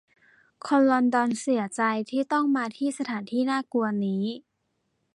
[0.65, 4.23] คนลอนดอนเสียใจที่ต้องมาที่สถานที่น่ากลัวนี้